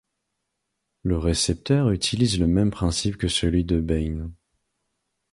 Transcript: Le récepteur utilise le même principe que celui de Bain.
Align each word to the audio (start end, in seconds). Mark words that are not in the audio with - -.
Le 1.03 1.15
récepteur 1.19 1.91
utilise 1.91 2.39
le 2.39 2.47
même 2.47 2.71
principe 2.71 3.17
que 3.17 3.27
celui 3.27 3.63
de 3.65 3.79
Bain. 3.79 4.31